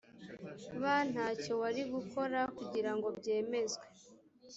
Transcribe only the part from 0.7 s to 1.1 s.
ba